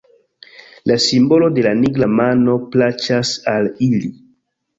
La 0.91 0.95
simbolo 1.03 1.49
de 1.57 1.65
la 1.65 1.73
nigra 1.81 2.07
mano 2.21 2.57
plaĉas 2.73 3.35
al 3.55 3.71
ili. 3.91 4.13